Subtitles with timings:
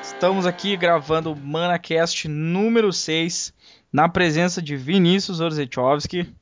[0.00, 3.52] Estamos aqui gravando o ManaCast número 6,
[3.92, 6.32] na presença de Vinícius Orzechowski.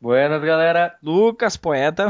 [0.00, 0.96] Buenas, galera.
[1.02, 2.08] Lucas Poeta.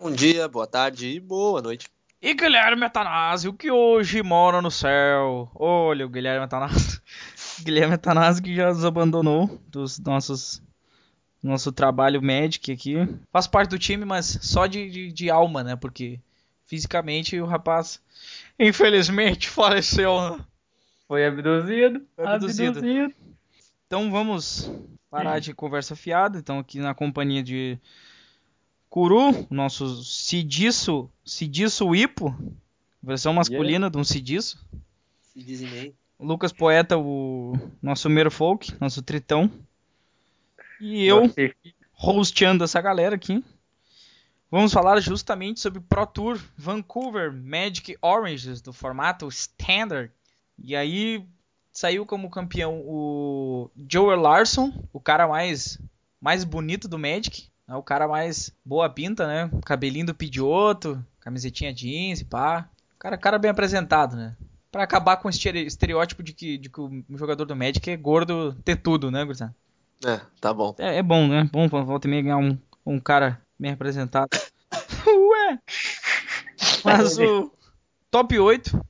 [0.00, 1.88] Bom dia, boa tarde e boa noite.
[2.22, 5.50] E Guilherme Atanásio, que hoje mora no céu.
[5.54, 7.02] Olha o Guilherme Atanásio.
[7.62, 10.62] Guilherme Atanásio que já nos abandonou dos nossos
[11.42, 12.96] nosso trabalho médico aqui.
[13.30, 15.76] Faz parte do time, mas só de, de, de alma, né?
[15.76, 16.18] Porque
[16.66, 18.00] fisicamente o rapaz
[18.58, 20.20] infelizmente faleceu.
[20.20, 20.44] Né?
[21.06, 22.06] Foi abduzido.
[22.16, 22.78] Foi abduzido.
[22.78, 23.14] abduzido.
[23.86, 24.70] Então vamos
[25.10, 26.38] parar de conversa fiada.
[26.38, 27.78] Então aqui na companhia de
[28.88, 32.34] Curu, nosso Cidiço, Cidiço Ipo,
[33.02, 34.64] versão masculina de um Cidiço.
[36.18, 39.50] Lucas Poeta, o nosso Merfolk, nosso Tritão.
[40.80, 41.22] E eu,
[42.02, 43.44] hosteando essa galera aqui.
[44.54, 50.12] Vamos falar justamente sobre Pro Tour Vancouver Magic Oranges do formato Standard.
[50.56, 51.26] E aí
[51.72, 55.76] saiu como campeão o Joel Larson, o cara mais
[56.20, 57.74] mais bonito do Magic, né?
[57.74, 59.50] o cara mais boa pinta, né?
[59.66, 62.68] Cabelinho do Pidioto, camisetinha jeans, pá.
[62.96, 64.36] Cara, cara bem apresentado, né?
[64.70, 68.54] Para acabar com o estereótipo de que, de que o jogador do Magic é gordo
[68.64, 69.52] ter tudo, né, Gustavo?
[70.06, 70.76] É, tá bom.
[70.78, 71.50] É, é bom, né?
[71.52, 74.30] Bom volta e meia ganhar um, um cara bem representado.
[75.06, 75.58] Ué!
[76.84, 77.52] Mas o
[78.10, 78.80] top 8,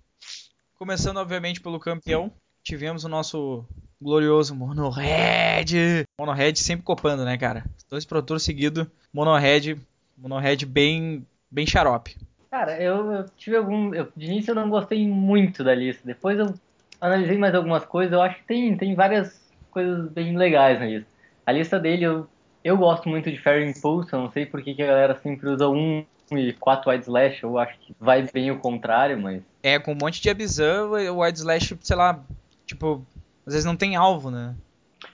[0.78, 2.32] começando obviamente pelo campeão,
[2.62, 3.64] tivemos o nosso
[4.00, 6.04] glorioso Monohead.
[6.19, 7.64] Monohead sempre copando, né, cara?
[7.88, 9.78] Dois produtores seguidos, Monohead,
[10.16, 12.16] Monohead bem, bem xarope.
[12.50, 13.92] Cara, eu, eu tive algum.
[13.94, 16.02] Eu, de início eu não gostei muito da lista.
[16.04, 16.54] Depois eu
[17.00, 18.12] analisei mais algumas coisas.
[18.12, 21.08] Eu acho que tem, tem várias coisas bem legais na lista.
[21.44, 22.28] A lista dele eu
[22.64, 25.48] eu gosto muito de Fair Impulse, eu não sei por que, que a galera sempre
[25.50, 29.42] usa um e quatro Wide Slash, eu acho que vai bem o contrário, mas...
[29.62, 32.19] É, com um monte de Abzan, o Wide Slash, sei lá,
[32.64, 33.04] tipo,
[33.47, 34.54] às vezes não tem alvo, né?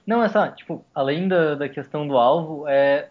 [0.07, 3.09] Não, é só, tipo, além da, da questão do alvo, é...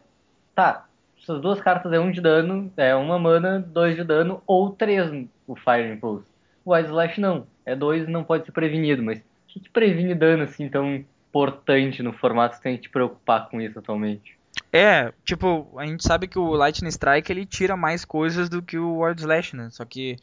[0.56, 0.86] Tá,
[1.22, 5.12] essas duas cartas é um de dano, é uma mana, dois de dano, ou três
[5.46, 6.26] o Fire Impulse.
[6.64, 9.70] O Wide Slash não, é dois e não pode ser prevenido, mas o que, que
[9.70, 14.38] previne dano assim tão importante no formato que tem que te preocupar com isso atualmente.
[14.72, 18.78] É, tipo, a gente sabe que o Lightning Strike ele tira mais coisas do que
[18.78, 19.70] o World Slash, né?
[19.72, 20.18] Só que,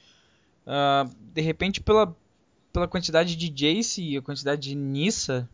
[0.66, 2.14] uh, de repente, pela,
[2.72, 5.48] pela quantidade de Jace e a quantidade de Nissa,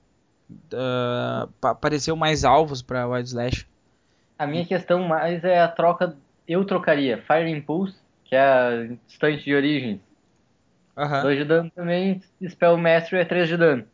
[0.51, 3.67] uh, apareceu mais alvos para Wild Slash.
[4.39, 6.17] A minha questão mais é a troca.
[6.49, 10.01] Eu trocaria Fire Impulse, que é a distante de origem.
[10.95, 13.85] 2 de dano também, Spell Mastery é 3 de dano.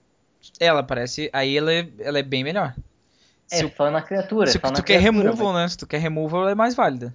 [0.60, 1.31] Ela parece.
[1.32, 2.75] Aí ela é, ela é bem melhor.
[3.50, 4.47] É se só na criatura.
[4.47, 5.62] Se tu quer removal, mas...
[5.62, 5.69] né?
[5.69, 7.12] Se tu quer removal, ela é mais válida.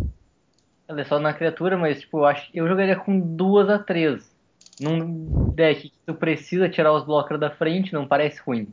[0.87, 4.31] Ela é só na criatura, mas tipo, eu, acho, eu jogaria com duas a três.
[4.79, 8.67] Num deck que tu precisa tirar os blockers da frente, não parece ruim.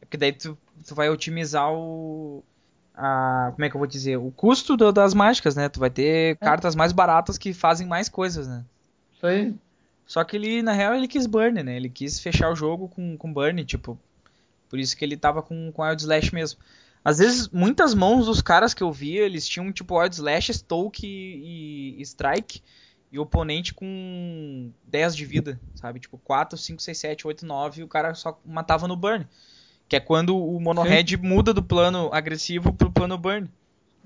[0.00, 0.56] É porque daí tu,
[0.86, 2.44] tu vai otimizar o.
[2.94, 4.16] A, como é que eu vou dizer?
[4.16, 5.68] O custo do, das mágicas, né?
[5.68, 6.34] Tu vai ter é.
[6.34, 8.64] cartas mais baratas que fazem mais coisas, né?
[9.14, 9.54] Isso aí.
[10.06, 11.76] Só que ele, na real, ele quis burn, né?
[11.76, 13.98] Ele quis fechar o jogo com, com burn, tipo.
[14.68, 16.60] Por isso que ele tava com, com Wild Slash mesmo.
[17.04, 21.06] Às vezes, muitas mãos dos caras que eu via, eles tinham tipo Wild Slash, Stoke
[21.06, 22.62] e, e Strike.
[23.12, 26.00] E o oponente com 10 de vida, sabe?
[26.00, 29.26] Tipo 4, 5, 6, 7, 8, 9 e o cara só matava no burn.
[29.88, 33.48] Que é quando o Monohead muda do plano agressivo pro plano burn.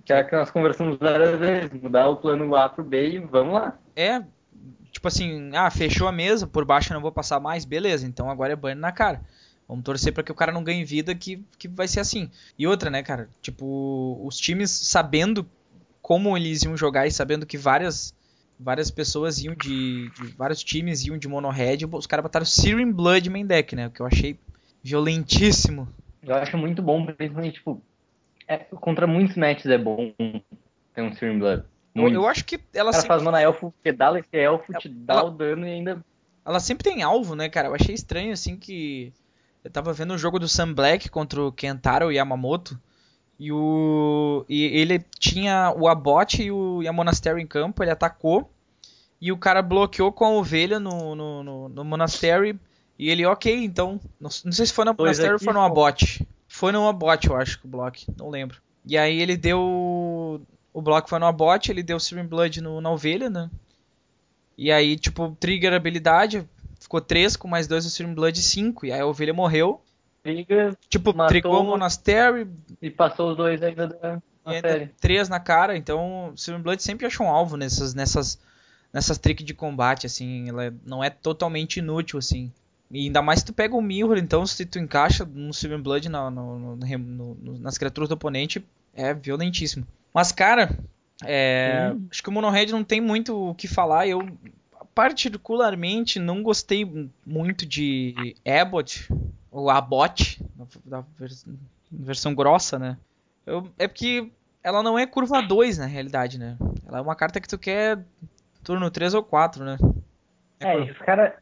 [0.05, 3.55] Que é que nós conversamos várias vezes, mudar o plano A pro B e vamos
[3.55, 3.79] lá.
[3.96, 4.23] É,
[4.91, 8.31] tipo assim, ah, fechou a mesa, por baixo eu não vou passar mais, beleza, então
[8.31, 9.20] agora é burn na cara.
[9.69, 12.29] Vamos torcer para que o cara não ganhe vida, que, que vai ser assim.
[12.58, 13.29] E outra, né, cara?
[13.41, 15.47] Tipo, os times sabendo
[16.02, 18.12] como eles iam jogar e sabendo que várias
[18.58, 22.93] várias pessoas iam de, de vários times iam de mono red, os caras botaram Searing
[22.93, 23.87] Blood main deck, né?
[23.87, 24.38] O que eu achei
[24.82, 25.88] violentíssimo.
[26.23, 27.81] Eu acho muito bom, principalmente, tipo,
[28.46, 31.64] é, contra muitos matches é bom ter um Searing Blood.
[31.95, 33.09] Eu, eu, acho que ela cara sempre...
[33.09, 35.25] faz mana elfo, pedala esse elfo, ela, te dá ela...
[35.25, 36.05] o dano e ainda.
[36.45, 37.69] Ela sempre tem alvo, né, cara?
[37.69, 39.13] Eu achei estranho, assim, que
[39.65, 42.81] eu tava vendo o jogo do Sam Black contra o Kentaro Yamamoto.
[43.39, 48.51] E, o, e ele tinha o Abot e o Yamonastery em campo, ele atacou.
[49.21, 52.59] E o cara bloqueou com a ovelha no, no, no, no Monastery.
[52.99, 54.01] E ele, ok, então.
[54.21, 56.27] Não, não sei se foi no Monastery ou foi no Abot.
[56.49, 58.61] Foi no Abot, eu acho que o bloco, não lembro.
[58.85, 60.41] E aí ele deu.
[60.72, 63.50] O bloco foi no Abot, ele deu Searing Blood no, na ovelha, né?
[64.56, 66.46] E aí, tipo, trigger habilidade,
[66.78, 68.84] ficou 3 com mais 2 do Serum Blood 5.
[68.84, 69.81] E aí a ovelha morreu.
[70.22, 72.46] Liga, tipo, tricou o Monastery.
[72.82, 74.20] E passou os dois ainda da
[74.61, 74.88] série.
[75.00, 75.76] 3 na cara.
[75.76, 78.38] Então, Serum Blood sempre achou um alvo nessas, nessas,
[78.93, 80.49] nessas tricks de combate, assim.
[80.49, 82.52] Ela não é totalmente inútil, assim.
[82.90, 86.08] E ainda mais se tu pega o Mirror, então se tu encaixa no Silver Blood
[86.08, 88.62] no, no, no, nas criaturas do oponente,
[88.93, 89.87] é violentíssimo.
[90.12, 90.79] Mas, cara,
[91.25, 94.07] é, acho que o Monohead não tem muito o que falar.
[94.07, 94.27] Eu,
[94.95, 99.09] particularmente, não gostei muito de Abbott,
[99.51, 100.43] ou Abbott,
[100.85, 101.05] da
[101.91, 102.97] versão grossa, né?
[103.47, 104.31] Eu, é porque
[104.62, 106.56] ela não é curva 2 na realidade, né?
[106.87, 107.99] Ela é uma carta que tu quer
[108.63, 109.79] turno 3 ou 4, né?
[110.61, 111.33] É, é os caras.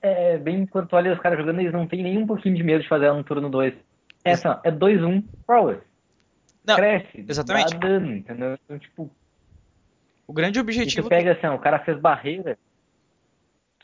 [0.00, 2.82] É, bem enquanto olha os caras jogando, eles não tem nem um pouquinho de medo
[2.82, 3.74] de fazer ela no turno 2.
[4.24, 5.80] É assim, ó, é 2-1, Power.
[6.64, 7.72] Não, Cresce, exatamente.
[7.74, 8.58] dá dano, entendeu?
[8.64, 9.10] Então, tipo.
[10.26, 11.06] O grande objetivo.
[11.06, 12.58] E tu pega assim, ó, o cara fez barreira,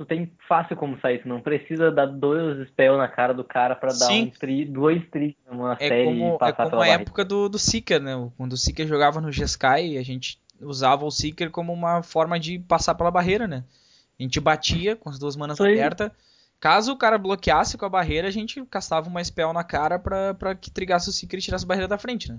[0.01, 3.77] tu tem fácil como sair, tu não precisa dar dois spells na cara do cara
[3.77, 6.79] para dar um tri, dois tri numa é série como, e passar é como a
[6.79, 7.03] barreira.
[7.03, 8.31] época do, do Seeker, né?
[8.39, 12.59] Quando o Seeker jogava no G-Sky, a gente usava o Seeker como uma forma de
[12.59, 13.63] passar pela barreira, né?
[14.19, 16.11] A gente batia com as duas manas abertas.
[16.59, 20.33] Caso o cara bloqueasse com a barreira, a gente castava uma spell na cara pra,
[20.33, 22.39] pra que trigasse o Seeker e tirasse a barreira da frente, né?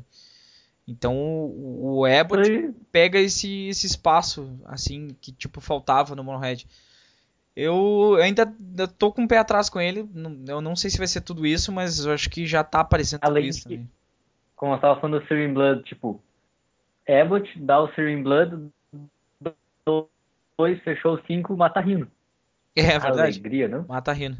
[0.88, 6.68] Então o, Abbott pega esse, esse espaço, assim, que tipo faltava no Monohead.
[7.56, 8.46] Eu ainda
[8.98, 10.10] tô com o pé atrás com ele.
[10.48, 13.22] Eu não sei se vai ser tudo isso, mas eu acho que já tá aparecendo
[13.24, 13.90] Além tudo isso que, também.
[14.56, 16.22] Como eu tava falando do Searing Blood, tipo,
[17.08, 18.70] Abbott dá o Searing Blood,
[19.86, 22.08] dois, fechou cinco, mata Rino.
[22.76, 23.40] É, é verdade.
[23.40, 23.86] Alegria, não?
[23.88, 24.38] Mata Rino.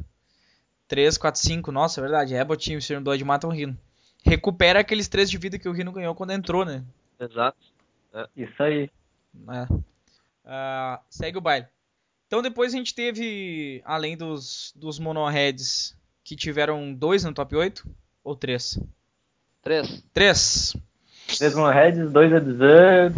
[0.88, 2.36] 3, 4, 5, nossa, é verdade.
[2.36, 3.78] Abbott e o Searing Blood matam o Rino.
[4.24, 6.84] Recupera aqueles 3 de vida que o Rino ganhou quando entrou, né?
[7.20, 7.58] Exato.
[8.14, 8.28] É.
[8.36, 8.90] Isso aí.
[9.50, 9.74] É.
[9.74, 11.68] Uh, segue o baile.
[12.28, 17.86] Então depois a gente teve, além dos, dos monoheads, que tiveram dois no top 8,
[18.24, 18.80] ou três?
[19.62, 20.04] Três.
[20.14, 20.76] Três.
[21.38, 23.16] Três monoheads, dois Absurd,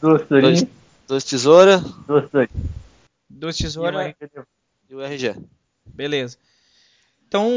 [0.00, 0.62] duas tesourinhas.
[0.62, 0.72] Dois,
[1.08, 1.78] dois tesoura.
[2.06, 2.50] Duas tesourinhas.
[3.28, 4.16] Duas tesoura.
[4.88, 5.34] E o RG.
[5.86, 6.38] Beleza.
[7.32, 7.48] Então,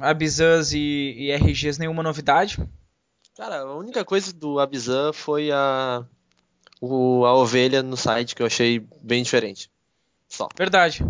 [0.00, 2.56] Abizans e, e RGs, nenhuma novidade?
[3.36, 6.02] Cara, a única coisa do Abizan foi a
[6.80, 9.70] o, a ovelha no site que eu achei bem diferente.
[10.26, 10.48] Só.
[10.56, 11.04] Verdade.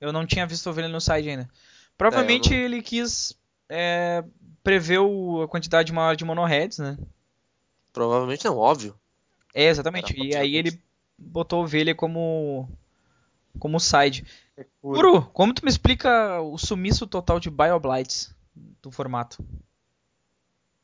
[0.00, 1.48] Eu não tinha visto ovelha no site ainda.
[1.96, 3.32] Provavelmente É, não- ele quis
[3.68, 4.24] é,
[4.64, 6.98] prever o- a quantidade maior de monoheads, né?
[7.92, 8.98] Provavelmente não, óbvio.
[9.54, 10.12] É, exatamente.
[10.18, 10.76] Era E aí ele
[11.16, 12.68] botou ovelha como
[13.58, 14.24] como side.
[14.80, 14.96] Puro.
[15.12, 18.34] Guru, como tu me explica o sumiço total de Bioblights
[18.82, 19.42] do formato?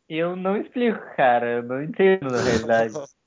[0.08, 1.46] Eu não explico, cara.
[1.46, 2.94] Eu não entendo, na realidade.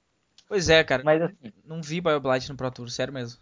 [0.47, 1.01] Pois é, cara.
[1.01, 3.39] Mas assim, Não vi Bioblight no Pro Tour, sério mesmo.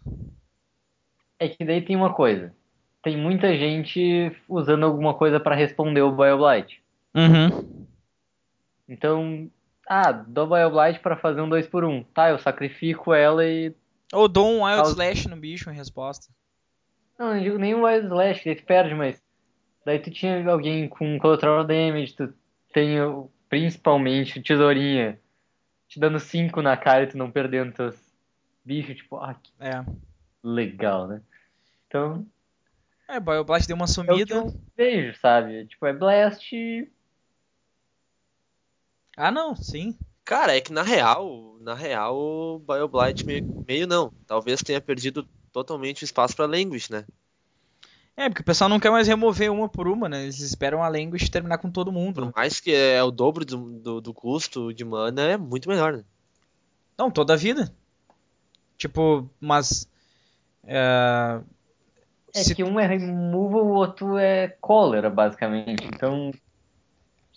[1.40, 2.54] é que daí tem uma coisa.
[3.02, 6.80] Tem muita gente usando alguma coisa pra responder o Bioblight.
[7.12, 7.84] Uhum.
[8.88, 9.50] Então,
[9.88, 13.74] ah, dou Bioblight pra fazer um 2 por 1 Tá, eu sacrifico ela e.
[14.12, 16.28] Ou dou um Wild Causa- Slash no bicho em resposta.
[17.18, 19.22] Não, não digo nem o Wild Slash, que ele perde, mas.
[19.84, 22.32] Daí tu tinha alguém com Collateral Damage, tu
[22.72, 25.18] tem o- principalmente o Tesourinha
[25.88, 27.96] te dando 5 na cara e tu não perdendo teus
[28.64, 29.84] bichos, tipo, ah, que É.
[30.42, 31.22] legal, né?
[31.86, 32.26] Então,
[33.08, 34.34] É, Bioblast deu uma é sumida.
[34.34, 35.66] eu vejo, sabe?
[35.66, 36.52] Tipo, é Blast
[39.16, 39.98] Ah, não, sim.
[40.30, 44.12] Cara, é que na real, na real, o Bioblight meio, meio não.
[44.28, 47.04] Talvez tenha perdido totalmente o espaço pra Language, né?
[48.16, 50.22] É, porque o pessoal não quer mais remover uma por uma, né?
[50.22, 52.20] Eles esperam a Language terminar com todo mundo.
[52.20, 52.26] né?
[52.28, 55.94] Por mais que é o dobro do, do, do custo de mana, é muito melhor,
[55.94, 56.04] né?
[56.96, 57.74] Não, toda a vida.
[58.78, 59.88] Tipo, mas.
[60.64, 61.40] É,
[62.32, 65.84] É se- que um é removal, o outro é cólera, basicamente.
[65.92, 66.30] Então,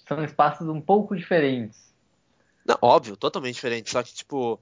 [0.07, 1.91] são espaços um pouco diferentes.
[2.65, 3.89] Não, óbvio, totalmente diferente.
[3.89, 4.59] Só que, tipo,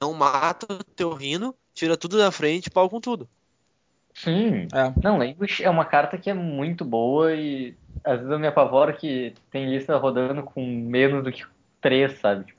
[0.00, 3.28] não mata o teu rino, tira tudo da frente, pau com tudo.
[4.14, 4.66] Sim.
[4.72, 4.92] É.
[5.02, 8.96] Não, Languish é uma carta que é muito boa e às vezes eu me apavoro
[8.96, 11.44] que tem lista rodando com menos do que
[11.80, 12.44] três, sabe?
[12.44, 12.58] Tipo,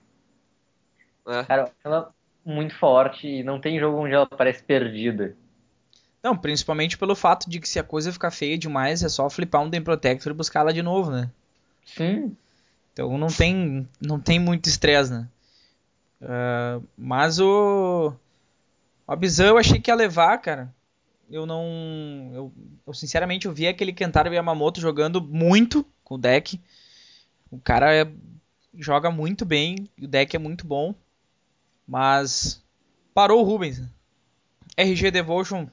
[1.29, 1.43] né?
[1.45, 2.11] Cara, ela
[2.45, 5.35] é muito forte e não tem jogo onde ela parece perdida.
[6.23, 9.61] Não, principalmente pelo fato de que se a coisa ficar feia demais, é só flipar
[9.61, 11.29] um Dem Protector e buscar ela de novo, né?
[11.85, 12.35] Sim.
[12.99, 15.25] Então não tem, não tem muito estresse, né?
[16.21, 18.13] Ah, mas o.
[19.07, 20.73] O Abizan eu achei que ia levar, cara.
[21.31, 22.31] Eu não.
[22.33, 22.53] Eu,
[22.85, 26.59] eu, sinceramente eu vi aquele Kentaro Yamamoto jogando muito com o deck.
[27.49, 28.11] O cara é-
[28.75, 30.93] joga muito bem, o deck é muito bom.
[31.87, 32.61] Mas
[33.13, 33.79] parou o Rubens.
[33.79, 33.89] né?
[34.77, 35.67] RG Devotion,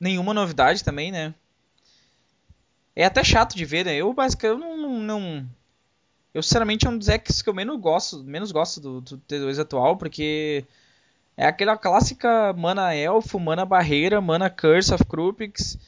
[0.00, 1.34] nenhuma novidade também, né?
[2.96, 3.94] É até chato de ver, né?
[3.94, 5.48] Eu basicamente eu não, não,
[6.34, 9.60] eu sinceramente é um dos decks que eu menos gosto, menos gosto do, do T2
[9.60, 10.64] atual, porque
[11.36, 15.78] é aquela clássica mana elfo, mana barreira, mana curse of Krupix,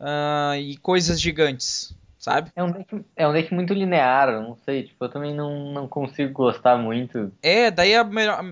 [0.00, 2.50] uh, e coisas gigantes, sabe?
[2.56, 5.86] É um deck, é um deck muito linear, não sei, tipo, eu também não, não
[5.86, 7.32] consigo gostar muito.
[7.40, 8.04] É, daí a,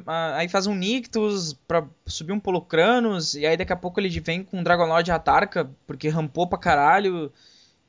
[0.06, 4.08] a, aí faz um Nictus pra subir um Polucranos, e aí daqui a pouco ele
[4.20, 7.32] vem com um Dragonlord Atarca, porque rampou pra caralho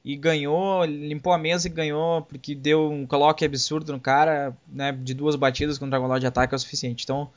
[0.03, 4.91] e ganhou, limpou a mesa e ganhou, porque deu um clock absurdo no cara, né,
[4.91, 7.03] de duas batidas com o de ataque é o suficiente.
[7.03, 7.29] Então,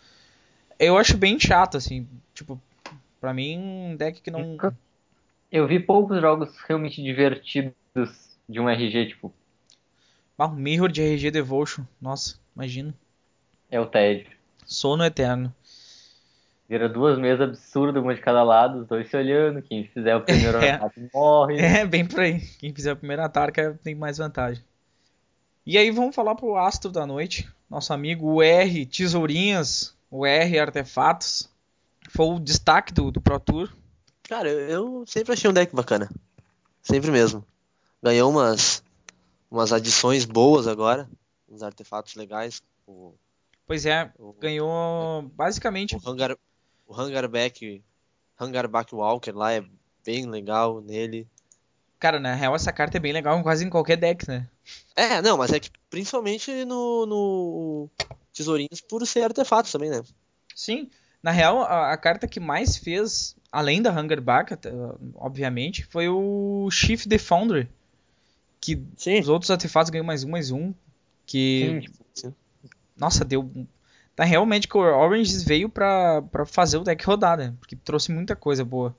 [0.78, 2.60] eu acho bem chato, assim, tipo,
[3.20, 4.56] pra mim, um deck que não...
[5.52, 7.74] Eu vi poucos jogos realmente divertidos
[8.48, 9.32] de um RG, tipo...
[10.36, 12.92] Ah, um Mirror de RG Devotion, nossa, imagina.
[13.70, 14.26] É o TED.
[14.66, 15.54] Sono Eterno.
[16.68, 19.60] Vira duas mesas absurdas, uma de cada lado, os dois se olhando.
[19.60, 20.72] Quem fizer o primeiro é.
[20.72, 21.58] ataque morre.
[21.58, 22.40] É, bem por aí.
[22.58, 24.64] Quem fizer o primeiro ataque tem mais vantagem.
[25.66, 27.48] E aí vamos falar pro astro da noite.
[27.68, 31.50] Nosso amigo o R Tesourinhas, o R Artefatos.
[32.10, 33.70] Foi o destaque do, do Pro Tour.
[34.22, 36.10] Cara, eu sempre achei um deck bacana.
[36.82, 37.44] Sempre mesmo.
[38.02, 38.82] Ganhou umas,
[39.50, 41.08] umas adições boas agora.
[41.48, 42.62] Uns artefatos legais.
[42.86, 43.14] O,
[43.66, 45.96] pois é, o, ganhou basicamente.
[45.96, 46.36] O Hangar,
[46.86, 47.82] o Hangarback,
[48.38, 49.64] Hangarback Walker lá é
[50.04, 51.26] bem legal nele.
[51.98, 54.48] Cara, na real essa carta é bem legal quase em qualquer deck, né?
[54.94, 57.90] É, não, mas é que principalmente no, no
[58.32, 60.02] Tesourinhos por ser artefatos também, né?
[60.54, 60.90] Sim,
[61.22, 64.58] na real a, a carta que mais fez, além da Hungerback,
[65.14, 67.68] obviamente, foi o Chief the Foundry.
[68.60, 69.20] Que Sim.
[69.20, 70.72] os outros artefatos ganham mais um, mais um.
[71.26, 71.82] Que.
[72.14, 72.34] Sim.
[72.96, 73.50] Nossa, deu
[74.16, 77.54] Tá realmente que o Orange veio pra, pra fazer o deck rodar, né?
[77.58, 78.96] Porque trouxe muita coisa boa.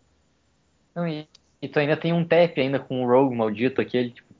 [0.93, 1.27] Não, e,
[1.62, 4.34] e tu ainda tem um tap ainda com o Rogue maldito aquele, tipo.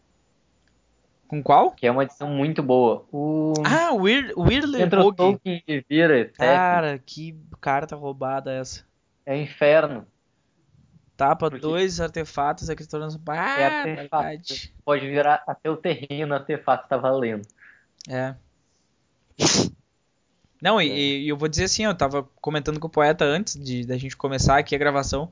[1.28, 1.72] Com qual?
[1.72, 3.06] Que é uma edição muito boa.
[3.12, 3.54] O...
[3.66, 5.18] Ah, o Weird, Weirdly Entra Rogue.
[5.18, 6.26] Tolkien e vira.
[6.38, 8.86] Cara, que carta roubada essa.
[9.26, 10.06] É inferno.
[11.18, 13.20] Tapa Porque dois artefatos aqui tornando.
[13.28, 14.54] Ah, é artefato.
[14.84, 17.48] Pode virar até o terreno, artefato tá valendo.
[18.10, 18.36] É.
[20.62, 20.96] Não, e, é.
[20.96, 24.16] e, eu vou dizer assim, eu tava comentando com o poeta antes de da gente
[24.16, 25.32] começar aqui a gravação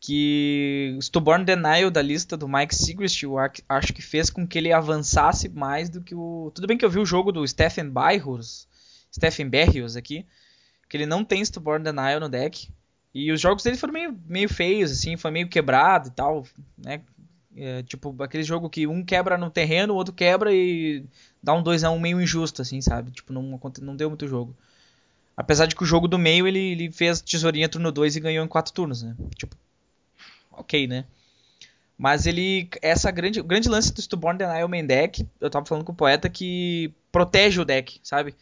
[0.00, 3.36] que Stubborn Denial da lista do Mike Sigrist, eu
[3.68, 6.52] acho que fez com que ele avançasse mais do que o.
[6.54, 8.68] Tudo bem que eu vi o jogo do Stephen Barrios,
[9.12, 10.24] Stephen Barrios aqui,
[10.88, 12.68] que ele não tem Stubborn Denial no deck.
[13.12, 16.46] E os jogos dele foram meio, meio feios, assim, foi meio quebrado e tal,
[16.76, 17.00] né?
[17.60, 21.04] É, tipo, aquele jogo que um quebra no terreno, o outro quebra e
[21.42, 23.10] dá um 2 a 1 um meio injusto, assim, sabe?
[23.10, 24.54] Tipo, não, não deu muito jogo.
[25.36, 28.44] Apesar de que o jogo do meio ele, ele fez tesourinha turno 2 e ganhou
[28.44, 29.16] em 4 turnos, né?
[29.36, 29.56] Tipo,
[30.52, 31.04] ok, né?
[31.98, 32.68] Mas ele.
[32.80, 35.96] Essa grande, o grande lance do Stubborn Denial Main Deck, eu tava falando com o
[35.96, 38.36] poeta que protege o deck, sabe?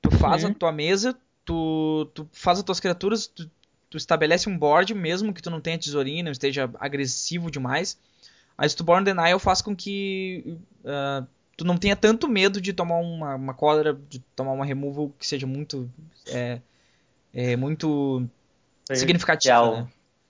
[0.00, 0.50] Tu faz uhum.
[0.50, 3.48] a tua mesa, tu, tu faz as tuas criaturas, tu,
[3.88, 7.96] tu estabelece um board, mesmo que tu não tenha tesourinha, não esteja agressivo demais.
[8.62, 11.26] A Stubborn Denial faz com que uh,
[11.56, 15.26] tu não tenha tanto medo de tomar uma, uma cólera, de tomar uma removal que
[15.26, 15.90] seja muito.
[16.28, 16.60] É,
[17.34, 18.24] é muito
[18.92, 19.78] significativa.
[19.78, 19.88] Né?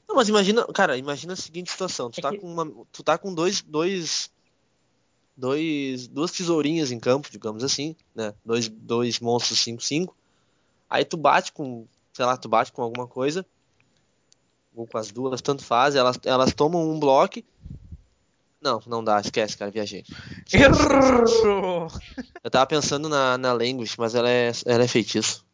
[0.08, 2.10] Não, mas imagina, cara, imagina a seguinte situação.
[2.10, 2.38] Tu é tá que...
[2.38, 2.72] com uma.
[2.90, 3.60] Tu tá com dois.
[3.60, 4.30] dois
[5.36, 8.32] dois, duas tesourinhas em campo, digamos assim, né?
[8.42, 10.08] Dois, dois monstros 5-5.
[10.88, 13.44] Aí tu bate com, sei lá, tu bate com alguma coisa,
[14.74, 17.42] ou com as duas, tanto faz, elas, elas tomam um bloco
[18.62, 20.04] não, não dá, esquece, cara, viajei.
[20.52, 21.88] Errou!
[22.42, 25.44] Eu tava pensando na, na Language, mas ela é, ela é feitiço.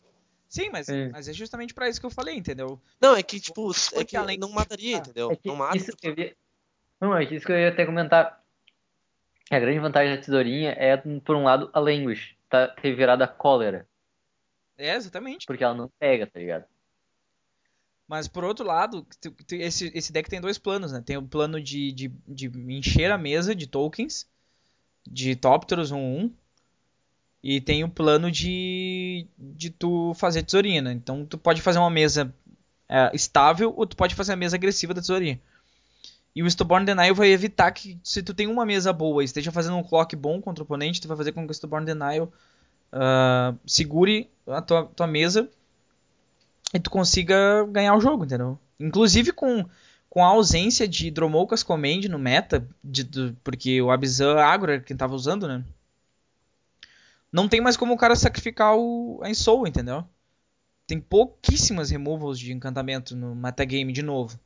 [0.49, 1.09] Sim, mas é.
[1.11, 2.81] mas é justamente pra isso que eu falei, entendeu?
[3.01, 5.33] Não, é que, tipo, é que além não mataria, entendeu?
[5.33, 5.77] É não mata.
[5.77, 6.35] Isso ia...
[7.01, 8.43] Não, é isso que eu ia até comentar.
[9.51, 13.29] A grande vantagem da tesourinha é, por um lado, a Language tá, ter virado a
[13.29, 13.87] cólera.
[14.77, 15.47] É, exatamente.
[15.47, 16.65] Porque ela não pega, tá ligado?
[18.09, 19.07] Mas por outro lado,
[19.53, 21.03] esse, esse deck tem dois planos, né?
[21.05, 24.27] Tem o plano de, de, de encher a mesa de tokens,
[25.07, 26.31] de Topteros 1-1,
[27.43, 30.93] e tem o plano de, de tu fazer tesourinha, né?
[30.93, 32.35] Então tu pode fazer uma mesa
[32.89, 35.39] é, estável ou tu pode fazer a mesa agressiva da tesourinha.
[36.35, 39.53] E o Stubborn Denial vai evitar que, se tu tem uma mesa boa e esteja
[39.53, 42.33] fazendo um clock bom contra o oponente, tu vai fazer com que o Stubborn Denial
[42.93, 45.51] uh, segure a tua, tua mesa
[46.73, 48.59] e tu consiga ganhar o jogo, entendeu?
[48.79, 49.65] Inclusive com,
[50.09, 53.05] com a ausência de Dromoukas Command no meta, de,
[53.43, 55.65] porque o Abzan agro era quem tava usando, né?
[57.33, 60.05] Não tem mais como o cara sacrificar o, a Ensoul, entendeu?
[60.87, 64.39] Tem pouquíssimas removals de encantamento no metagame de novo.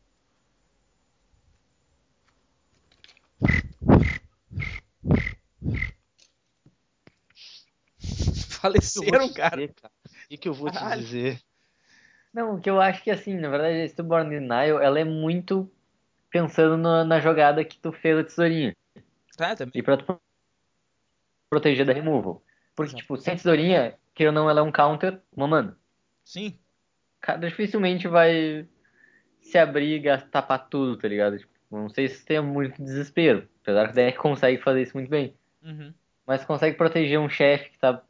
[8.49, 9.65] Faleceram, cara.
[9.65, 11.41] O que, que eu vou te dizer?
[12.33, 15.71] Não, o que eu acho que assim, na verdade, a Stubborn Denial, ela é muito
[16.31, 18.75] pensando no, na jogada que tu fez a tesourinha.
[19.37, 19.73] Tá, também.
[19.75, 20.19] E pra tu
[21.51, 22.43] proteger da removal.
[22.75, 23.03] Porque, Exato.
[23.03, 25.77] tipo, sem tesourinha, que ou não, ela é um counter, uma mana.
[26.25, 26.59] Sim.
[27.21, 28.67] Cara, dificilmente vai
[29.43, 31.39] se abrir e gastar pra tudo, tá ligado?
[31.39, 33.49] Tipo, não sei se tem muito desespero.
[33.63, 35.35] Apesar que o deck consegue fazer isso muito bem.
[35.63, 35.93] Uhum.
[36.27, 38.03] Mas consegue proteger um chefe que tá,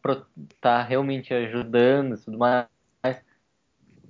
[0.61, 2.67] tá realmente ajudando e tudo mais.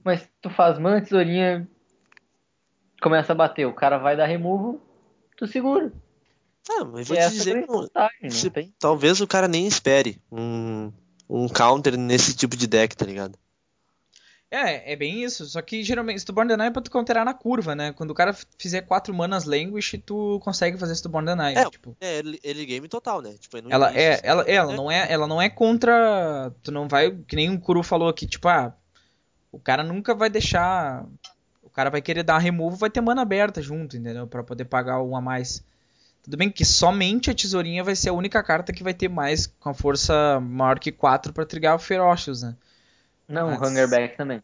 [0.04, 1.68] Mas tu faz mana, tesourinha,
[3.00, 3.66] começa a bater.
[3.66, 4.80] O cara vai dar removal,
[5.37, 5.92] tu segura.
[6.71, 10.92] Ah, mas vou e te dizer que se, talvez o cara nem espere um,
[11.28, 13.37] um counter nesse tipo de deck, tá ligado?
[14.52, 15.47] É, é bem isso.
[15.47, 17.90] Só que geralmente Stubborn Deny é pra tu counterar na curva, né?
[17.94, 21.54] Quando o cara fizer 4 manas Languish, tu consegue fazer Stubborn Deny.
[21.56, 21.97] É, tipo.
[21.99, 23.35] é ele game total, né?
[23.40, 26.54] Tipo, ela, início, é, assim, ela, é, ela, não é, ela não é contra.
[26.62, 27.11] Tu não vai.
[27.26, 28.76] Que nem o Kuru falou aqui, tipo, ah.
[29.52, 31.06] O cara nunca vai deixar.
[31.62, 34.26] O cara vai querer dar remove, vai ter mana aberta junto, entendeu?
[34.26, 35.62] Pra poder pagar um a mais.
[36.23, 39.47] Tudo bem que somente a tesourinha vai ser a única carta que vai ter mais
[39.47, 42.56] com a força maior que 4 pra trigar o Ferocious, né?
[43.28, 43.61] Não, Mas...
[43.61, 44.42] o Hungerback também.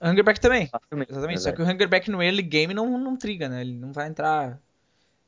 [0.00, 0.66] Hungerback também.
[0.66, 1.40] Facilmente, Exatamente.
[1.40, 3.60] Só que o Hungerback no early game não, não triga, né?
[3.60, 4.58] Ele não vai entrar.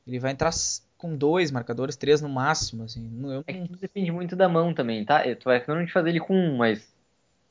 [0.06, 0.50] Ele vai entrar
[0.96, 3.10] com dois marcadores, três no máximo, assim.
[3.24, 5.22] Eu É que depende muito da mão também, tá?
[5.22, 6.93] Tu vai normalmente fazer ele com um, mas.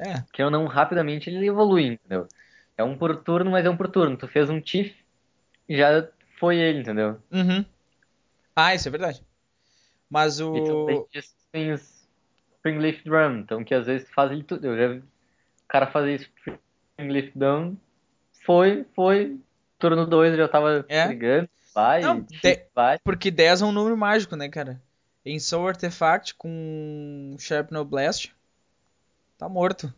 [0.04, 0.24] É.
[0.34, 2.28] Que eu não, rapidamente ele evolui, entendeu?
[2.78, 4.18] É um por turno, mas é um por turno.
[4.18, 4.96] Tu fez um Tiff,
[5.70, 6.08] já
[6.40, 7.20] foi ele, entendeu?
[7.32, 7.66] Uhum.
[8.56, 9.24] Ah, isso é verdade.
[10.10, 10.56] Mas o.
[10.56, 11.06] E também
[11.52, 12.08] tem os
[12.58, 14.68] Springleaf Drum, então que às vezes faz ele tudo.
[14.68, 15.04] Eu já vi o
[15.68, 16.30] cara fazer
[16.96, 17.78] Springleaf Drum,
[18.46, 19.40] foi, foi.
[19.80, 21.08] Turno 2 já tava é?
[21.08, 21.50] brigando.
[21.74, 22.66] Vai, Não, de...
[22.74, 23.00] vai.
[23.04, 24.82] Porque 10 é um número mágico, né, cara?
[25.26, 28.34] Em Soul Artifact com Sharpnel Blast,
[29.44, 29.94] tá morto.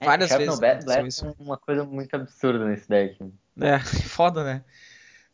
[0.00, 0.58] É, Várias vezes.
[0.58, 3.32] Blast é uma coisa muito absurda nesse deck.
[3.60, 3.78] É,
[4.08, 4.64] foda, né?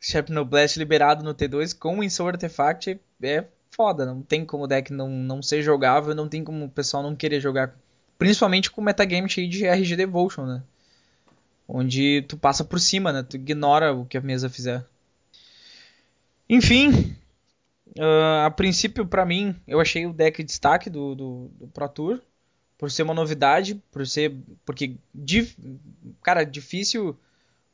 [0.00, 4.04] Shrapnel Blast liberado no T2 com o Insole Artifact é foda.
[4.04, 7.16] Não tem como o deck não, não ser jogável, não tem como o pessoal não
[7.16, 7.74] querer jogar.
[8.18, 10.62] Principalmente com o metagame cheio de RG Devotion, né?
[11.66, 13.22] Onde tu passa por cima, né?
[13.22, 14.84] Tu ignora o que a mesa fizer.
[16.46, 17.16] Enfim,
[17.98, 21.88] uh, a princípio para mim, eu achei o deck de destaque do, do, do, Pro
[21.88, 22.20] Tour.
[22.76, 24.34] Por ser uma novidade, por ser...
[24.64, 24.96] Porque,
[26.22, 27.16] cara, difícil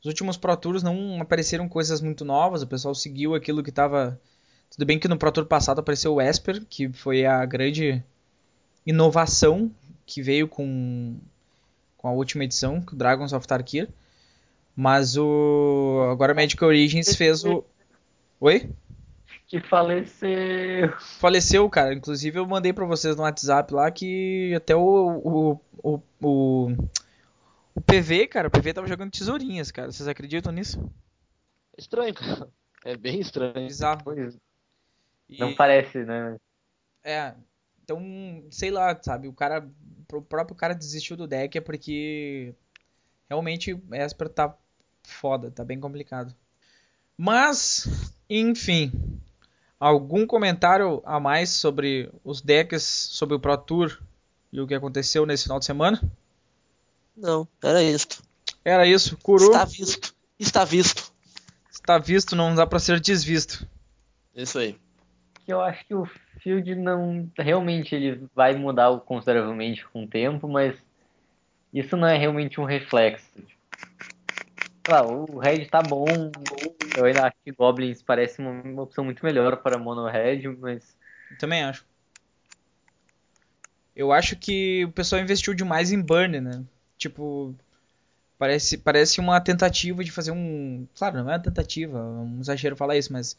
[0.01, 4.19] os últimos Pro Tours não apareceram coisas muito novas, o pessoal seguiu aquilo que estava.
[4.71, 8.03] Tudo bem que no Pro Tour passado apareceu o Esper, que foi a grande
[8.83, 9.71] inovação
[10.03, 11.17] que veio com,
[11.97, 13.89] com a última edição, o Dragons of Tarkir.
[14.75, 16.09] Mas o.
[16.11, 17.63] Agora Magic Origins fez o.
[18.39, 18.71] Oi?
[19.51, 20.97] Que faleceu.
[21.19, 21.93] Faleceu, cara.
[21.93, 26.89] Inclusive eu mandei para vocês no WhatsApp lá que até o, o, o, o
[27.75, 29.91] o PV, cara, o PV tava jogando tesourinhas, cara.
[29.91, 30.89] Vocês acreditam nisso?
[31.77, 32.47] Estranho, cara.
[32.85, 33.67] É bem estranho.
[33.67, 34.01] Bizarro.
[35.27, 35.37] E...
[35.37, 36.37] Não parece, né?
[37.03, 37.35] É.
[37.83, 38.01] Então,
[38.49, 39.27] sei lá, sabe?
[39.27, 39.69] O cara.
[40.13, 42.55] O próprio cara desistiu do deck é porque.
[43.29, 44.57] Realmente, Esper tá
[45.03, 46.33] foda, tá bem complicado.
[47.17, 49.10] Mas, enfim.
[49.81, 53.99] Algum comentário a mais sobre os decks, sobre o Pro Tour
[54.53, 55.99] e o que aconteceu nesse final de semana?
[57.17, 58.21] Não, era isto.
[58.63, 59.45] Era isso, Kuru.
[59.45, 60.13] Está visto.
[60.37, 61.11] Está visto.
[61.71, 63.67] Está visto, não dá para ser desvisto.
[64.35, 64.77] Isso aí.
[65.47, 66.07] Eu acho que o
[66.41, 67.27] Field não.
[67.35, 70.75] Realmente ele vai mudar consideravelmente com o tempo, mas
[71.73, 73.25] isso não é realmente um reflexo.
[74.99, 76.31] O Red tá bom.
[76.95, 80.97] Eu ainda acho que Goblins parece uma opção muito melhor para Mono Red, mas.
[81.39, 81.85] Também acho.
[83.95, 86.63] Eu acho que o pessoal investiu demais em Burn, né?
[86.97, 87.55] Tipo,
[88.37, 90.87] parece, parece uma tentativa de fazer um.
[90.95, 93.37] Claro, não é uma tentativa, é um exagero falar isso, mas.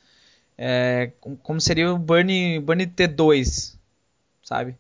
[0.57, 1.13] É,
[1.43, 3.79] como seria o Burn, Burn T2,
[4.43, 4.77] sabe?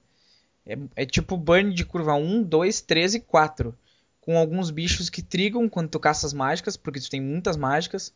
[0.66, 3.76] É, é tipo Burn de curva 1, 2, 3 e 4.
[4.22, 8.14] Com alguns bichos que trigam quando tu caça as mágicas, porque tu tem muitas mágicas.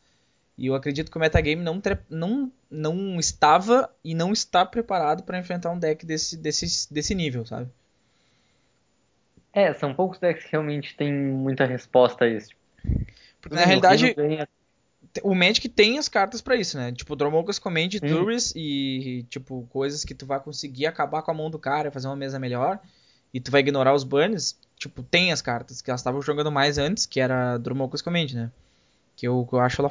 [0.56, 5.38] E eu acredito que o metagame não, não, não estava e não está preparado para
[5.38, 7.68] enfrentar um deck desse, desse, desse nível, sabe?
[9.52, 12.50] É, são poucos decks que realmente têm muita resposta a isso.
[13.40, 14.14] Porque na realidade,
[15.22, 16.92] o Magic tem as cartas para isso, né?
[16.92, 18.28] Tipo, Dromokas Command, hum.
[18.54, 22.16] E, tipo, coisas que tu vai conseguir acabar com a mão do cara, fazer uma
[22.16, 22.78] mesa melhor,
[23.32, 26.78] e tu vai ignorar os burns, tipo, tem as cartas que elas estavam jogando mais
[26.78, 28.50] antes, que era Dromokas Command, né?
[29.16, 29.90] Que eu, eu acho ela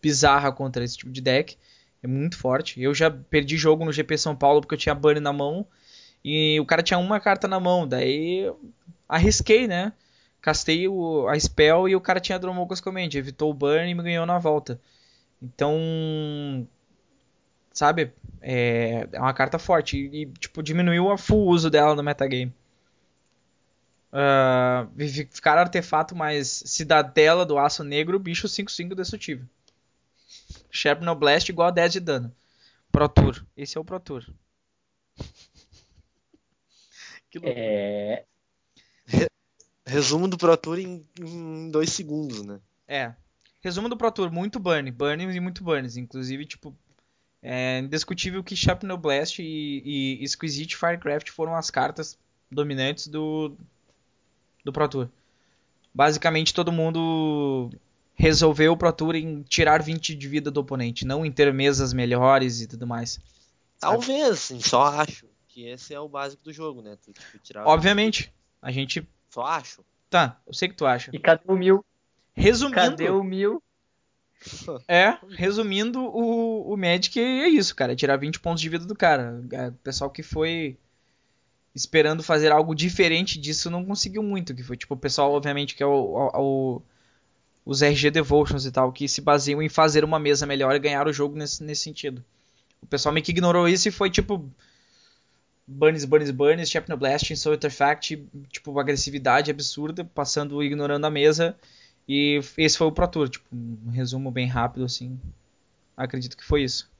[0.00, 1.56] bizarra contra esse tipo de deck.
[2.02, 2.80] É muito forte.
[2.80, 5.66] Eu já perdi jogo no GP São Paulo porque eu tinha burn na mão
[6.24, 7.88] e o cara tinha uma carta na mão.
[7.88, 8.52] Daí
[9.08, 9.92] arrisquei, né?
[10.44, 14.02] castei o, a spell e o cara tinha Dromocas Command, evitou o burn e me
[14.02, 14.78] ganhou na volta.
[15.42, 16.68] Então,
[17.72, 22.02] sabe, é, é uma carta forte e, e, tipo diminuiu o full uso dela no
[22.02, 22.52] metagame.
[24.14, 24.86] Uh,
[25.32, 29.48] ficar artefato mais cidadela do aço negro, bicho 5-5 destrutivo.
[30.70, 32.32] Shrapnel Blast igual a 10 de dano.
[32.92, 33.44] Pro Tour.
[33.56, 34.24] Esse é o Pro Tour.
[37.42, 38.24] é...
[39.84, 42.60] Resumo do Pro Tour em, em dois segundos, né?
[42.86, 43.12] É.
[43.60, 44.88] Resumo do Pro Tour, muito burn.
[44.92, 45.96] Burn e muito burns.
[45.96, 46.72] Inclusive, tipo,
[47.42, 52.16] é indiscutível que Shrapnel Blast e, e Exquisite Firecraft foram as cartas
[52.48, 53.56] dominantes do,
[54.64, 55.08] do Pro Tour.
[55.92, 57.70] Basicamente, todo mundo
[58.14, 61.92] resolveu o Pro Tour em tirar 20 de vida do oponente, não em ter mesas
[61.92, 63.20] melhores e tudo mais.
[63.78, 66.96] Talvez, sim, só acho que esse é o básico do jogo, né?
[67.04, 69.84] Tu, tipo, tirar Obviamente, a gente só acho.
[70.08, 71.10] Tá, eu sei que tu acha.
[71.12, 71.84] E cadê o mil?
[72.34, 72.74] Resumindo.
[72.74, 73.62] Cadê o mil?
[74.86, 77.94] É, resumindo, o, o Magic é isso, cara.
[77.94, 79.42] É tirar 20 pontos de vida do cara.
[79.50, 80.76] É, o pessoal que foi
[81.74, 84.54] esperando fazer algo diferente disso não conseguiu muito.
[84.54, 86.40] Que foi tipo o pessoal, obviamente, que é o, o,
[86.76, 86.82] o,
[87.66, 91.08] os RG Devotions e tal, que se baseiam em fazer uma mesa melhor e ganhar
[91.08, 92.24] o jogo nesse, nesse sentido.
[92.82, 94.48] O pessoal meio que ignorou isso e foi tipo
[95.66, 101.56] Burns, Burns, Burns, Chapter Blast, Soul Artifact, tipo, agressividade absurda, passando, ignorando a mesa.
[102.06, 105.18] E esse foi o Pro Tour, tipo, um resumo bem rápido, assim.
[105.96, 106.90] Acredito que foi isso.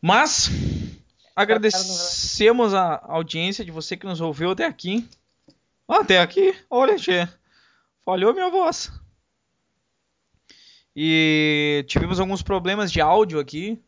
[0.00, 0.50] Mas,
[1.36, 5.06] agradecemos a audiência de você que nos ouviu até aqui.
[5.86, 6.56] Até aqui?
[6.70, 7.28] Olha, Tchê.
[8.04, 8.90] Falhou minha voz.
[10.94, 13.78] E tivemos alguns problemas de áudio aqui.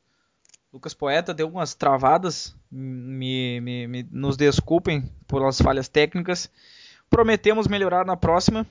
[0.70, 6.50] Lucas Poeta deu algumas travadas, me, me, me, nos desculpem pelas falhas técnicas.
[7.08, 8.66] Prometemos melhorar na próxima,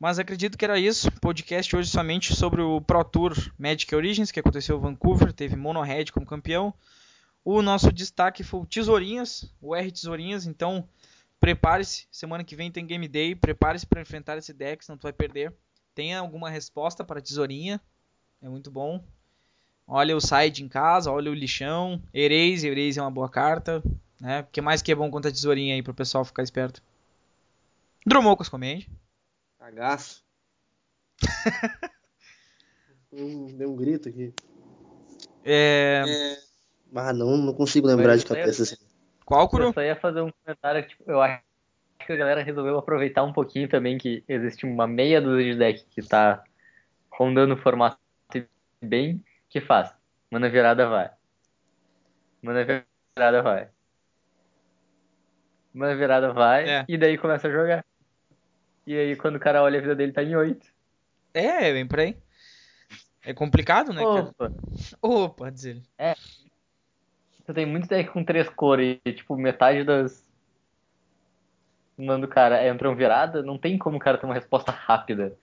[0.00, 1.08] mas acredito que era isso.
[1.20, 6.10] Podcast hoje somente sobre o Pro Tour Magic Origins, que aconteceu em Vancouver, teve Monohead
[6.10, 6.74] como campeão.
[7.44, 10.88] O nosso destaque foi o Tesourinhas, o R Tesourinhas, então
[11.40, 15.12] prepare-se, semana que vem tem Game Day, prepare-se para enfrentar esse deck, senão tu vai
[15.12, 15.52] perder.
[15.94, 17.80] Tenha alguma resposta para Tesourinha,
[18.40, 19.04] é muito bom.
[19.86, 22.02] Olha o side em casa, olha o lixão.
[22.14, 23.82] Erase, Erase é uma boa carta.
[24.20, 24.40] Né?
[24.40, 26.82] O que mais que é bom contra a tesourinha aí pro pessoal ficar esperto?
[28.06, 28.88] Dromocos comende.
[29.58, 30.24] Cagaço.
[33.12, 34.32] Deu um grito aqui.
[35.44, 36.04] É...
[36.06, 36.51] é...
[36.94, 38.76] Ah, não, não consigo lembrar de cabeça assim.
[39.24, 39.64] Qual, Kuro?
[39.64, 41.40] Eu só ia fazer um comentário que tipo, eu acho
[42.04, 45.84] que a galera resolveu aproveitar um pouquinho também que existe uma meia dúzia de deck
[45.90, 46.42] que tá
[47.10, 47.98] rondando o formato
[48.80, 49.92] bem que faz?
[50.30, 51.10] Mana virada vai.
[52.42, 53.68] Mana virada vai.
[55.72, 56.68] Mana virada vai.
[56.68, 56.84] É.
[56.88, 57.84] E daí começa a jogar.
[58.86, 60.66] E aí quando o cara olha a vida dele tá em 8.
[61.32, 62.16] É, vem por aí.
[63.24, 64.02] É complicado, né?
[64.02, 64.50] Opa.
[64.50, 64.52] Cara?
[65.00, 65.82] Opa, diz ele.
[65.96, 66.14] É.
[67.52, 70.24] Tu tem muito deck com três cores e, tipo, metade das.
[71.98, 75.36] Mano, cara, entram virada, não tem como o cara ter uma resposta rápida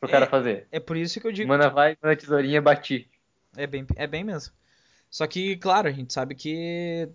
[0.00, 0.66] pro é, cara fazer.
[0.72, 1.46] É por isso que eu digo.
[1.46, 3.06] Mana vai, mana tesourinha, bati.
[3.54, 4.54] É bem, é bem mesmo.
[5.10, 7.06] Só que, claro, a gente sabe que.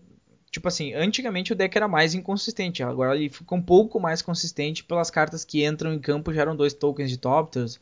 [0.51, 2.83] Tipo assim, antigamente o deck era mais inconsistente.
[2.83, 6.73] Agora ele fica um pouco mais consistente pelas cartas que entram em campo geram dois
[6.73, 7.79] tokens de Topters.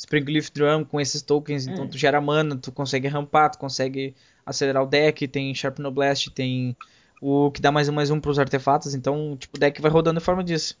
[0.00, 1.88] Springleaf Drum com esses tokens, então hum.
[1.88, 4.14] tu gera mana, tu consegue rampar, tu consegue
[4.46, 6.74] acelerar o deck, tem Sharpno Blast, tem
[7.20, 10.18] o que dá mais um mais um pros artefatos, então tipo, o deck vai rodando
[10.18, 10.78] em forma disso.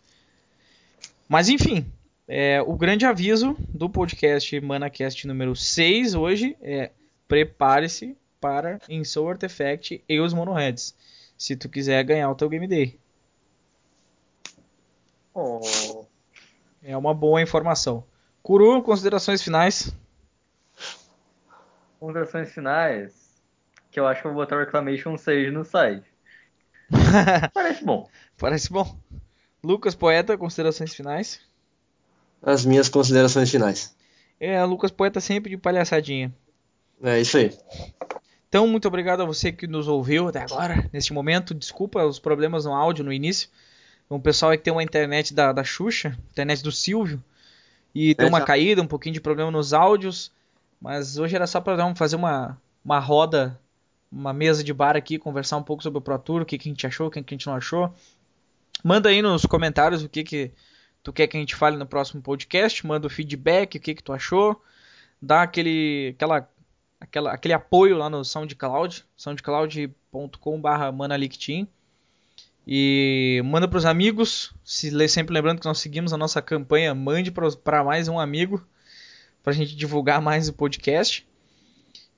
[1.28, 1.84] Mas enfim,
[2.26, 6.90] é, o grande aviso do podcast ManaCast número 6 hoje é
[7.28, 10.94] prepare-se para Soul Artifact e os Monoheads.
[11.36, 12.98] Se tu quiser ganhar o teu Game Day.
[15.34, 16.06] Oh.
[16.82, 18.02] É uma boa informação.
[18.42, 19.94] Kuru, considerações finais?
[21.98, 23.12] Considerações finais.
[23.90, 26.06] Que eu acho que eu vou botar o Reclamation 6 no site.
[27.52, 28.08] Parece bom.
[28.38, 28.98] Parece bom.
[29.62, 31.40] Lucas Poeta, considerações finais?
[32.42, 33.94] As minhas considerações finais.
[34.38, 36.34] É, Lucas Poeta sempre de palhaçadinha.
[37.02, 37.56] É isso aí.
[38.48, 41.54] Então, muito obrigado a você que nos ouviu até agora, neste momento.
[41.54, 43.48] Desculpa os problemas no áudio no início.
[44.08, 47.22] O pessoal é que tem uma internet da, da Xuxa, internet do Silvio,
[47.94, 50.32] e tem uma caída, um pouquinho de problema nos áudios.
[50.80, 53.58] Mas hoje era só para fazer uma, uma roda,
[54.10, 56.68] uma mesa de bar aqui, conversar um pouco sobre o Pro Tour, o que, que
[56.68, 57.92] a gente achou, o que, que a gente não achou.
[58.82, 60.50] Manda aí nos comentários o que, que
[61.02, 62.86] tu quer que a gente fale no próximo podcast.
[62.86, 64.62] Manda o feedback, o que, que tu achou.
[65.20, 66.48] Dá aquele, aquela
[67.00, 71.66] aquela, aquele apoio lá no SoundCloud, soundcloud.com.br manalictin.
[72.66, 74.52] E manda para os amigos.
[74.64, 78.64] Se sempre lembrando que nós seguimos a nossa campanha, mande para mais um amigo
[79.42, 81.26] para a gente divulgar mais o podcast.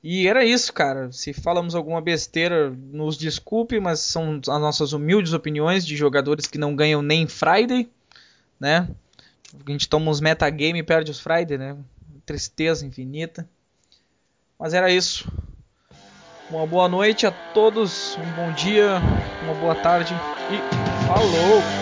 [0.02, 1.12] E era isso, cara.
[1.12, 6.58] Se falamos alguma besteira, nos desculpe, mas são as nossas humildes opiniões de jogadores que
[6.58, 7.88] não ganham nem Friday,
[8.58, 8.88] né?
[9.64, 11.76] A gente toma uns metagame e perde os Friday, né?
[12.26, 13.48] Tristeza infinita.
[14.58, 15.30] Mas era isso.
[16.52, 19.00] Uma boa noite a todos, um bom dia,
[19.42, 20.14] uma boa tarde
[20.50, 21.81] e falou!